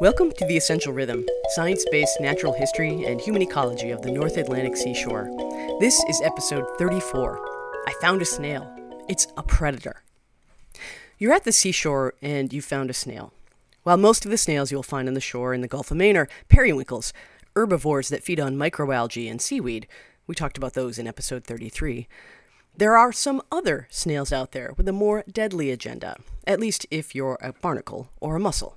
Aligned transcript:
Welcome 0.00 0.30
to 0.30 0.44
The 0.44 0.56
Essential 0.56 0.92
Rhythm, 0.92 1.26
science 1.56 1.84
based 1.90 2.20
natural 2.20 2.52
history 2.52 3.04
and 3.04 3.20
human 3.20 3.42
ecology 3.42 3.90
of 3.90 4.00
the 4.00 4.12
North 4.12 4.36
Atlantic 4.36 4.76
seashore. 4.76 5.28
This 5.80 6.00
is 6.08 6.20
episode 6.22 6.64
34. 6.78 7.84
I 7.88 7.92
found 8.00 8.22
a 8.22 8.24
snail. 8.24 8.72
It's 9.08 9.26
a 9.36 9.42
predator. 9.42 10.04
You're 11.18 11.32
at 11.32 11.42
the 11.42 11.50
seashore 11.50 12.14
and 12.22 12.52
you 12.52 12.62
found 12.62 12.90
a 12.90 12.94
snail. 12.94 13.32
While 13.82 13.96
most 13.96 14.24
of 14.24 14.30
the 14.30 14.38
snails 14.38 14.70
you'll 14.70 14.84
find 14.84 15.08
on 15.08 15.14
the 15.14 15.20
shore 15.20 15.52
in 15.52 15.62
the 15.62 15.68
Gulf 15.68 15.90
of 15.90 15.96
Maine 15.96 16.16
are 16.16 16.28
periwinkles, 16.48 17.12
herbivores 17.56 18.08
that 18.10 18.22
feed 18.22 18.38
on 18.38 18.54
microalgae 18.54 19.28
and 19.28 19.42
seaweed. 19.42 19.88
We 20.28 20.36
talked 20.36 20.56
about 20.56 20.74
those 20.74 21.00
in 21.00 21.08
episode 21.08 21.42
33. 21.42 22.06
There 22.76 22.96
are 22.96 23.10
some 23.10 23.42
other 23.50 23.88
snails 23.90 24.32
out 24.32 24.52
there 24.52 24.74
with 24.76 24.86
a 24.86 24.92
more 24.92 25.24
deadly 25.28 25.72
agenda, 25.72 26.18
at 26.46 26.60
least 26.60 26.86
if 26.88 27.16
you're 27.16 27.38
a 27.40 27.52
barnacle 27.52 28.10
or 28.20 28.36
a 28.36 28.40
mussel. 28.40 28.76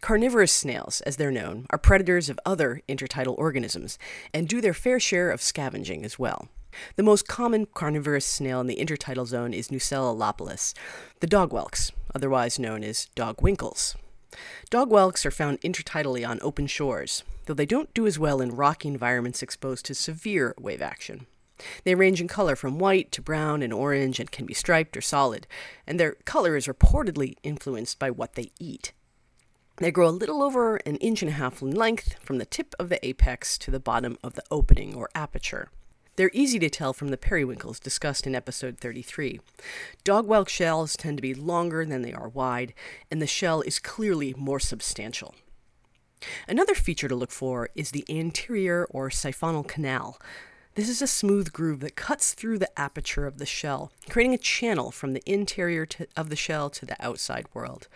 Carnivorous 0.00 0.52
snails, 0.52 1.00
as 1.02 1.16
they're 1.16 1.30
known, 1.30 1.66
are 1.70 1.78
predators 1.78 2.28
of 2.28 2.38
other 2.44 2.82
intertidal 2.88 3.36
organisms 3.38 3.98
and 4.32 4.46
do 4.46 4.60
their 4.60 4.74
fair 4.74 5.00
share 5.00 5.30
of 5.30 5.42
scavenging 5.42 6.04
as 6.04 6.18
well. 6.18 6.48
The 6.96 7.02
most 7.02 7.26
common 7.26 7.66
carnivorous 7.66 8.26
snail 8.26 8.60
in 8.60 8.66
the 8.66 8.76
intertidal 8.76 9.26
zone 9.26 9.54
is 9.54 9.68
Nucella 9.68 10.16
lapillus, 10.16 10.74
the 11.20 11.26
dogwhelks, 11.26 11.90
otherwise 12.14 12.58
known 12.58 12.84
as 12.84 13.08
dogwinkles. 13.16 13.96
Dogwhelks 14.70 15.24
are 15.24 15.30
found 15.30 15.60
intertidally 15.62 16.28
on 16.28 16.38
open 16.42 16.66
shores, 16.66 17.24
though 17.46 17.54
they 17.54 17.66
don't 17.66 17.92
do 17.94 18.06
as 18.06 18.18
well 18.18 18.40
in 18.40 18.54
rocky 18.54 18.88
environments 18.88 19.42
exposed 19.42 19.86
to 19.86 19.94
severe 19.94 20.54
wave 20.58 20.82
action. 20.82 21.26
They 21.84 21.94
range 21.94 22.20
in 22.20 22.28
color 22.28 22.54
from 22.54 22.78
white 22.78 23.10
to 23.12 23.22
brown 23.22 23.62
and 23.62 23.72
orange 23.72 24.20
and 24.20 24.30
can 24.30 24.44
be 24.44 24.52
striped 24.52 24.96
or 24.96 25.00
solid, 25.00 25.46
and 25.86 25.98
their 25.98 26.12
color 26.26 26.54
is 26.54 26.66
reportedly 26.66 27.34
influenced 27.42 27.98
by 27.98 28.10
what 28.10 28.34
they 28.34 28.50
eat. 28.60 28.92
They 29.78 29.90
grow 29.90 30.08
a 30.08 30.10
little 30.10 30.42
over 30.42 30.76
an 30.76 30.96
inch 30.96 31.22
and 31.22 31.30
a 31.30 31.34
half 31.34 31.60
in 31.60 31.70
length 31.70 32.14
from 32.20 32.38
the 32.38 32.46
tip 32.46 32.74
of 32.78 32.88
the 32.88 33.04
apex 33.06 33.58
to 33.58 33.70
the 33.70 33.80
bottom 33.80 34.16
of 34.24 34.34
the 34.34 34.44
opening 34.50 34.94
or 34.94 35.10
aperture. 35.14 35.68
They're 36.16 36.30
easy 36.32 36.58
to 36.60 36.70
tell 36.70 36.94
from 36.94 37.08
the 37.08 37.18
periwinkles 37.18 37.78
discussed 37.78 38.26
in 38.26 38.34
episode 38.34 38.78
33. 38.78 39.38
Dogwhelk 40.02 40.48
shells 40.48 40.96
tend 40.96 41.18
to 41.18 41.22
be 41.22 41.34
longer 41.34 41.84
than 41.84 42.00
they 42.00 42.14
are 42.14 42.28
wide, 42.28 42.72
and 43.10 43.20
the 43.20 43.26
shell 43.26 43.60
is 43.60 43.78
clearly 43.78 44.34
more 44.38 44.58
substantial. 44.58 45.34
Another 46.48 46.74
feature 46.74 47.08
to 47.08 47.14
look 47.14 47.30
for 47.30 47.68
is 47.74 47.90
the 47.90 48.06
anterior 48.08 48.86
or 48.88 49.10
siphonal 49.10 49.68
canal. 49.68 50.18
This 50.76 50.90
is 50.90 51.00
a 51.00 51.06
smooth 51.06 51.54
groove 51.54 51.80
that 51.80 51.96
cuts 51.96 52.34
through 52.34 52.58
the 52.58 52.78
aperture 52.78 53.26
of 53.26 53.38
the 53.38 53.46
shell, 53.46 53.90
creating 54.10 54.34
a 54.34 54.38
channel 54.38 54.90
from 54.90 55.14
the 55.14 55.22
interior 55.24 55.86
to, 55.86 56.06
of 56.14 56.28
the 56.28 56.36
shell 56.36 56.68
to 56.68 56.84
the 56.84 57.02
outside 57.02 57.46
world. 57.54 57.88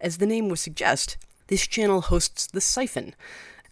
As 0.00 0.18
the 0.18 0.26
name 0.26 0.48
would 0.48 0.60
suggest, 0.60 1.16
this 1.48 1.66
channel 1.66 2.00
hosts 2.00 2.46
the 2.46 2.60
siphon, 2.60 3.16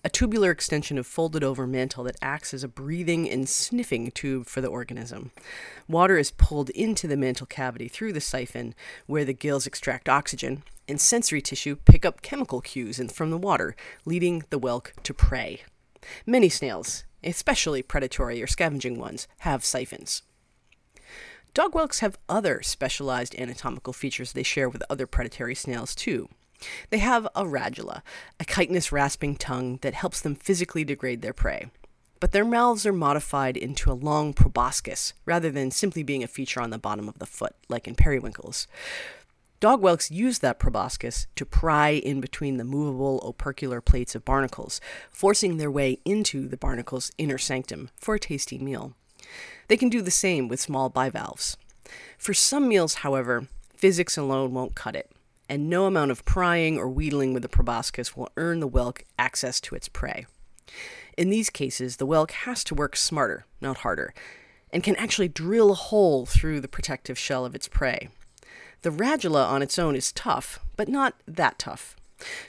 a 0.02 0.08
tubular 0.08 0.50
extension 0.50 0.98
of 0.98 1.06
folded 1.06 1.44
over 1.44 1.64
mantle 1.64 2.02
that 2.04 2.16
acts 2.20 2.52
as 2.52 2.64
a 2.64 2.68
breathing 2.68 3.30
and 3.30 3.48
sniffing 3.48 4.10
tube 4.10 4.46
for 4.46 4.60
the 4.60 4.66
organism. 4.66 5.30
Water 5.86 6.18
is 6.18 6.32
pulled 6.32 6.70
into 6.70 7.06
the 7.06 7.16
mantle 7.16 7.46
cavity 7.46 7.86
through 7.86 8.14
the 8.14 8.20
siphon, 8.20 8.74
where 9.06 9.24
the 9.24 9.32
gills 9.32 9.68
extract 9.68 10.08
oxygen, 10.08 10.64
and 10.88 11.00
sensory 11.00 11.40
tissue 11.40 11.76
pick 11.76 12.04
up 12.04 12.20
chemical 12.20 12.60
cues 12.60 13.00
from 13.12 13.30
the 13.30 13.38
water, 13.38 13.76
leading 14.04 14.42
the 14.50 14.58
whelk 14.58 14.92
to 15.04 15.14
prey. 15.14 15.60
Many 16.26 16.48
snails, 16.48 17.04
especially 17.22 17.82
predatory 17.82 18.42
or 18.42 18.46
scavenging 18.46 18.98
ones, 18.98 19.28
have 19.38 19.64
siphons. 19.64 20.22
Dog 21.54 21.74
whelks 21.74 22.00
have 22.00 22.18
other 22.28 22.62
specialized 22.62 23.34
anatomical 23.38 23.92
features 23.92 24.32
they 24.32 24.42
share 24.42 24.68
with 24.68 24.82
other 24.90 25.06
predatory 25.06 25.54
snails, 25.54 25.94
too. 25.94 26.28
They 26.90 26.98
have 26.98 27.26
a 27.34 27.44
radula, 27.44 28.02
a 28.38 28.44
chitinous 28.44 28.92
rasping 28.92 29.36
tongue 29.36 29.78
that 29.82 29.94
helps 29.94 30.20
them 30.20 30.34
physically 30.34 30.84
degrade 30.84 31.22
their 31.22 31.32
prey. 31.32 31.70
But 32.20 32.32
their 32.32 32.44
mouths 32.44 32.86
are 32.86 32.92
modified 32.92 33.56
into 33.56 33.90
a 33.90 33.94
long 33.94 34.32
proboscis 34.32 35.12
rather 35.24 35.50
than 35.50 35.70
simply 35.70 36.02
being 36.02 36.22
a 36.22 36.28
feature 36.28 36.60
on 36.60 36.70
the 36.70 36.78
bottom 36.78 37.08
of 37.08 37.18
the 37.18 37.26
foot, 37.26 37.54
like 37.68 37.86
in 37.86 37.94
periwinkles. 37.94 38.66
Dogwhelks 39.60 40.10
use 40.10 40.40
that 40.40 40.58
proboscis 40.58 41.26
to 41.36 41.46
pry 41.46 41.90
in 41.90 42.20
between 42.20 42.56
the 42.56 42.64
movable 42.64 43.20
opercular 43.20 43.84
plates 43.84 44.14
of 44.14 44.24
barnacles, 44.24 44.80
forcing 45.10 45.56
their 45.56 45.70
way 45.70 45.98
into 46.04 46.46
the 46.48 46.56
barnacle's 46.56 47.10
inner 47.18 47.38
sanctum 47.38 47.90
for 47.96 48.14
a 48.14 48.20
tasty 48.20 48.58
meal. 48.58 48.94
They 49.68 49.76
can 49.76 49.88
do 49.88 50.02
the 50.02 50.10
same 50.10 50.48
with 50.48 50.60
small 50.60 50.88
bivalves. 50.90 51.56
For 52.18 52.34
some 52.34 52.68
meals, 52.68 52.96
however, 52.96 53.48
physics 53.74 54.16
alone 54.16 54.52
won't 54.52 54.74
cut 54.74 54.94
it 54.94 55.10
and 55.48 55.70
no 55.70 55.86
amount 55.86 56.10
of 56.10 56.24
prying 56.24 56.78
or 56.78 56.88
wheedling 56.88 57.32
with 57.32 57.42
the 57.42 57.48
proboscis 57.48 58.16
will 58.16 58.30
earn 58.36 58.60
the 58.60 58.68
whelk 58.68 59.02
access 59.18 59.60
to 59.60 59.74
its 59.74 59.88
prey. 59.88 60.26
In 61.16 61.30
these 61.30 61.50
cases, 61.50 61.96
the 61.96 62.06
whelk 62.06 62.30
has 62.32 62.64
to 62.64 62.74
work 62.74 62.96
smarter, 62.96 63.46
not 63.60 63.78
harder, 63.78 64.12
and 64.72 64.82
can 64.82 64.96
actually 64.96 65.28
drill 65.28 65.70
a 65.70 65.74
hole 65.74 66.26
through 66.26 66.60
the 66.60 66.68
protective 66.68 67.18
shell 67.18 67.44
of 67.44 67.54
its 67.54 67.68
prey. 67.68 68.08
The 68.86 68.92
radula 68.92 69.44
on 69.44 69.62
its 69.62 69.80
own 69.80 69.96
is 69.96 70.12
tough, 70.12 70.60
but 70.76 70.86
not 70.86 71.14
that 71.26 71.58
tough. 71.58 71.96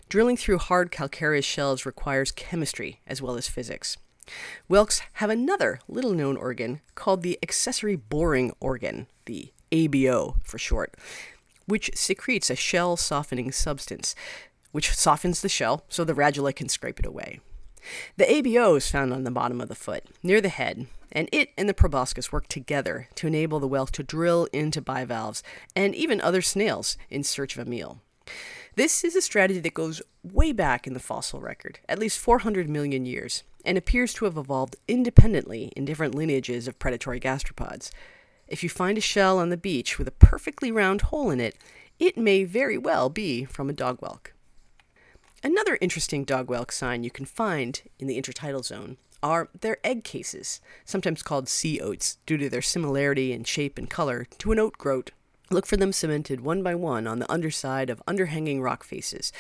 Drilling 0.08 0.38
through 0.38 0.60
hard 0.60 0.92
calcareous 0.92 1.44
shells 1.44 1.84
requires 1.84 2.32
chemistry 2.32 3.00
as 3.08 3.24
well 3.24 3.38
as 3.38 3.48
physics. 3.48 3.98
Whelks 4.68 5.02
have 5.14 5.32
another 5.32 5.80
little 5.88 6.12
known 6.12 6.38
organ 6.38 6.82
called 6.94 7.24
the 7.24 7.40
accessory 7.42 7.96
boring 7.96 8.54
organ, 8.60 9.08
the 9.26 9.52
ABO 9.72 10.36
for 10.44 10.60
short 10.60 10.94
which 11.66 11.90
secretes 11.96 12.52
a 12.52 12.56
shell 12.56 12.98
softening 12.98 13.52
substance, 13.52 14.14
which 14.72 14.94
softens 14.94 15.42
the 15.42 15.50
shell 15.50 15.86
so 15.90 16.04
the 16.04 16.14
radula 16.14 16.56
can 16.56 16.70
scrape 16.70 17.00
it 17.00 17.06
away. 17.08 17.40
The 18.18 18.26
ABO 18.26 18.78
is 18.78 18.92
found 18.92 19.12
on 19.12 19.24
the 19.24 19.32
bottom 19.32 19.60
of 19.60 19.70
the 19.70 19.76
foot, 19.76 20.04
near 20.22 20.40
the 20.40 20.50
head, 20.50 20.86
and 21.18 21.28
it 21.32 21.50
and 21.58 21.68
the 21.68 21.74
proboscis 21.74 22.32
work 22.32 22.48
together 22.48 23.08
to 23.16 23.26
enable 23.26 23.60
the 23.60 23.68
whelk 23.68 23.90
to 23.90 24.04
drill 24.04 24.48
into 24.54 24.80
bivalves 24.80 25.42
and 25.76 25.96
even 25.96 26.22
other 26.22 26.44
snails 26.44 26.96
in 27.10 27.24
search 27.24 27.58
of 27.58 27.66
a 27.66 27.70
meal. 27.70 28.04
This 28.76 29.04
is 29.04 29.16
a 29.16 29.22
strategy 29.24 29.60
that 29.62 29.74
goes 29.74 30.04
way 30.22 30.52
back 30.52 30.86
in 30.86 30.94
the 30.94 31.00
fossil 31.00 31.42
record, 31.42 31.80
at 31.90 31.98
least 31.98 32.20
400 32.20 32.70
million 32.70 33.08
years, 33.08 33.42
and 33.66 33.80
appears 33.80 34.14
to 34.14 34.26
have 34.26 34.38
evolved 34.38 34.76
independently 34.88 35.74
in 35.76 35.86
different 35.86 36.14
lineages 36.14 36.68
of 36.68 36.78
predatory 36.78 37.20
gastropods. 37.20 37.90
If 38.48 38.62
you 38.62 38.70
find 38.70 38.96
a 38.96 39.02
shell 39.02 39.40
on 39.40 39.50
the 39.50 39.58
beach 39.58 39.98
with 39.98 40.08
a 40.08 40.12
perfectly 40.12 40.72
round 40.72 41.02
hole 41.02 41.32
in 41.32 41.40
it, 41.40 41.58
it 41.98 42.16
may 42.16 42.44
very 42.44 42.78
well 42.78 43.10
be 43.10 43.44
from 43.44 43.72
a 43.72 43.74
dog 43.74 44.00
whelk. 44.02 44.34
Another 45.44 45.80
interesting 45.82 46.24
dog 46.24 46.46
whelk 46.46 46.72
sign 46.72 47.04
you 47.04 47.10
can 47.10 47.26
find 47.26 47.82
in 47.98 48.06
the 48.06 48.22
intertidal 48.22 48.64
zone 48.64 48.98
are 49.28 49.50
their 49.60 49.78
egg 49.84 50.06
cases, 50.06 50.62
sometimes 50.86 51.22
called 51.22 51.50
sea 51.50 51.82
oats 51.82 52.18
due 52.26 52.38
to 52.38 52.50
their 52.50 52.62
similarity 52.62 53.34
in 53.34 53.44
shape 53.44 53.78
and 53.78 53.90
color 53.90 54.26
to 54.38 54.54
an 54.54 54.60
oat 54.60 54.78
groat. 54.78 55.12
Look 55.50 55.66
for 55.66 55.76
them 55.76 55.92
cemented 55.92 56.42
one 56.42 56.64
by 56.64 56.76
one 56.76 57.08
on 57.08 57.20
the 57.20 57.32
underside 57.32 57.90
of 57.90 58.02
underhanging 58.08 58.62
rock 58.62 58.86
faces. 58.86 59.34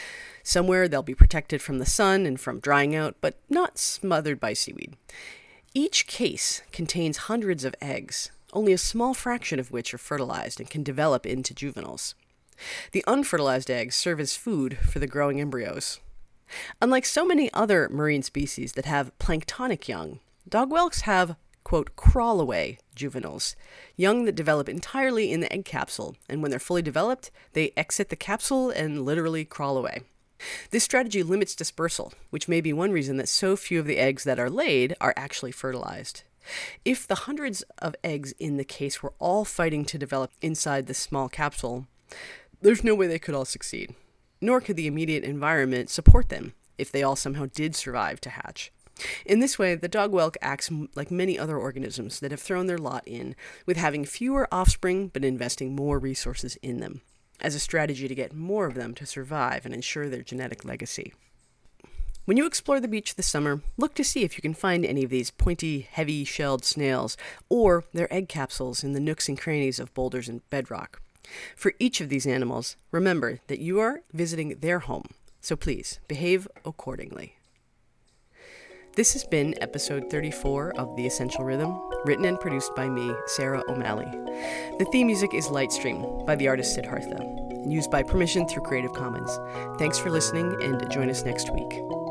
Somewhere 0.43 0.87
they'll 0.87 1.03
be 1.03 1.15
protected 1.15 1.61
from 1.61 1.79
the 1.79 1.85
sun 1.85 2.25
and 2.25 2.37
from 2.37 2.59
drying 2.59 2.95
out, 2.95 3.15
but 3.21 3.37
not 3.49 3.77
smothered 3.77 4.41
by 4.41 4.51
seaweed. 4.51 4.97
Each 5.73 6.05
case 6.05 6.63
contains 6.73 7.17
hundreds 7.17 7.63
of 7.63 7.75
eggs, 7.81 8.31
only 8.51 8.73
a 8.73 8.77
small 8.77 9.13
fraction 9.13 9.57
of 9.57 9.71
which 9.71 9.93
are 9.93 9.97
fertilized 9.97 10.59
and 10.59 10.69
can 10.69 10.83
develop 10.83 11.25
into 11.25 11.53
juveniles. 11.53 12.13
The 12.91 13.05
unfertilized 13.07 13.71
eggs 13.71 13.95
serve 13.95 14.19
as 14.19 14.35
food 14.35 14.77
for 14.77 14.99
the 14.99 15.07
growing 15.07 15.39
embryos. 15.39 15.99
Unlike 16.81 17.05
so 17.05 17.25
many 17.25 17.51
other 17.53 17.89
marine 17.89 18.23
species 18.23 18.73
that 18.73 18.85
have 18.85 19.17
planktonic 19.19 19.87
young, 19.87 20.19
dogwhelks 20.49 21.01
have, 21.01 21.35
quote, 21.63 21.95
crawlaway 21.95 22.77
juveniles, 22.95 23.55
young 23.95 24.25
that 24.25 24.35
develop 24.35 24.69
entirely 24.69 25.31
in 25.31 25.41
the 25.41 25.51
egg 25.51 25.65
capsule, 25.65 26.15
and 26.29 26.41
when 26.41 26.51
they're 26.51 26.59
fully 26.59 26.81
developed, 26.81 27.31
they 27.53 27.73
exit 27.75 28.09
the 28.09 28.15
capsule 28.15 28.69
and 28.69 29.05
literally 29.05 29.45
crawl 29.45 29.77
away. 29.77 30.01
This 30.71 30.83
strategy 30.83 31.23
limits 31.23 31.55
dispersal, 31.55 32.13
which 32.29 32.47
may 32.47 32.61
be 32.61 32.71
one 32.73 32.91
reason 32.91 33.17
that 33.17 33.29
so 33.29 33.55
few 33.55 33.79
of 33.79 33.85
the 33.85 33.97
eggs 33.97 34.23
that 34.23 34.39
are 34.39 34.49
laid 34.49 34.95
are 35.01 35.13
actually 35.17 35.51
fertilized. 35.51 36.23
If 36.85 37.07
the 37.07 37.15
hundreds 37.15 37.63
of 37.79 37.95
eggs 38.03 38.33
in 38.39 38.57
the 38.57 38.63
case 38.63 39.03
were 39.03 39.13
all 39.19 39.45
fighting 39.45 39.83
to 39.85 39.97
develop 39.97 40.31
inside 40.41 40.87
this 40.87 40.99
small 40.99 41.27
capsule, 41.27 41.87
there's 42.61 42.83
no 42.83 42.95
way 42.95 43.07
they 43.07 43.19
could 43.19 43.35
all 43.35 43.45
succeed. 43.45 43.95
Nor 44.39 44.61
could 44.61 44.75
the 44.75 44.87
immediate 44.87 45.23
environment 45.23 45.89
support 45.89 46.29
them 46.29 46.53
if 46.77 46.91
they 46.91 47.03
all 47.03 47.15
somehow 47.15 47.47
did 47.53 47.75
survive 47.75 48.21
to 48.21 48.29
hatch. 48.29 48.71
In 49.25 49.39
this 49.39 49.59
way, 49.59 49.75
the 49.75 49.87
dog 49.87 50.11
whelk 50.11 50.37
acts 50.41 50.71
like 50.95 51.11
many 51.11 51.37
other 51.37 51.57
organisms 51.57 52.19
that 52.19 52.31
have 52.31 52.41
thrown 52.41 52.67
their 52.67 52.77
lot 52.77 53.07
in, 53.07 53.35
with 53.65 53.77
having 53.77 54.05
fewer 54.05 54.47
offspring 54.51 55.09
but 55.09 55.23
investing 55.23 55.75
more 55.75 55.99
resources 55.99 56.55
in 56.63 56.79
them, 56.79 57.01
as 57.39 57.53
a 57.53 57.59
strategy 57.59 58.07
to 58.07 58.15
get 58.15 58.33
more 58.33 58.65
of 58.65 58.73
them 58.73 58.95
to 58.95 59.05
survive 59.05 59.65
and 59.65 59.73
ensure 59.73 60.09
their 60.09 60.23
genetic 60.23 60.65
legacy. 60.65 61.13
When 62.25 62.35
you 62.35 62.45
explore 62.45 62.81
the 62.81 62.89
beach 62.89 63.15
this 63.15 63.27
summer, 63.27 63.61
look 63.77 63.93
to 63.95 64.03
see 64.03 64.23
if 64.23 64.37
you 64.37 64.41
can 64.41 64.53
find 64.53 64.83
any 64.83 65.03
of 65.03 65.09
these 65.09 65.31
pointy, 65.31 65.87
heavy 65.89 66.25
shelled 66.25 66.65
snails 66.65 67.15
or 67.47 67.85
their 67.93 68.11
egg 68.13 68.27
capsules 68.27 68.83
in 68.83 68.91
the 68.91 68.99
nooks 68.99 69.29
and 69.29 69.39
crannies 69.39 69.79
of 69.79 69.93
boulders 69.93 70.27
and 70.27 70.47
bedrock. 70.49 71.01
For 71.55 71.73
each 71.79 72.01
of 72.01 72.09
these 72.09 72.27
animals, 72.27 72.75
remember 72.91 73.39
that 73.47 73.59
you 73.59 73.79
are 73.79 74.01
visiting 74.13 74.59
their 74.59 74.79
home, 74.79 75.05
so 75.41 75.55
please 75.55 75.99
behave 76.07 76.47
accordingly. 76.65 77.35
This 78.95 79.13
has 79.13 79.23
been 79.23 79.53
episode 79.61 80.09
34 80.09 80.73
of 80.79 80.95
The 80.95 81.05
Essential 81.05 81.43
Rhythm, 81.43 81.79
written 82.05 82.25
and 82.25 82.39
produced 82.39 82.75
by 82.75 82.89
me, 82.89 83.13
Sarah 83.27 83.61
O'Malley. 83.67 84.09
The 84.79 84.87
theme 84.91 85.05
music 85.05 85.35
is 85.35 85.49
Lightstream 85.49 86.25
by 86.25 86.35
the 86.35 86.47
artist 86.47 86.73
Siddhartha, 86.73 87.23
used 87.67 87.91
by 87.91 88.01
permission 88.01 88.47
through 88.47 88.63
Creative 88.63 88.93
Commons. 88.93 89.37
Thanks 89.77 89.99
for 89.99 90.09
listening 90.09 90.55
and 90.63 90.89
join 90.89 91.11
us 91.11 91.23
next 91.23 91.53
week. 91.53 92.06